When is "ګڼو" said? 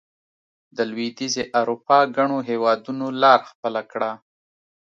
2.15-2.37